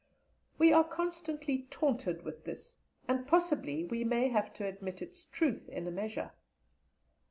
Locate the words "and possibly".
3.07-3.83